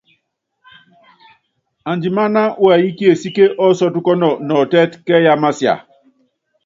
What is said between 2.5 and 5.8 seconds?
wɛyí kiesíke ɔ́sɔ́tukɔ́nɔ nɔɔtɛ́t kɛ́yí ámasia.